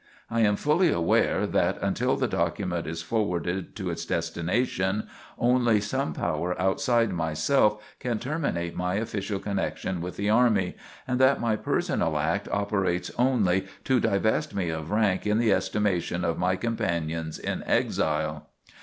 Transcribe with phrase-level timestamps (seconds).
[0.31, 6.13] I am fully aware that, until the document is forwarded to its destination, only some
[6.13, 10.75] power outside myself can terminate my official connection with the army,
[11.07, 16.25] and that my personal act operates only to divest me of rank in the estimation
[16.25, 18.47] of my companions in exile.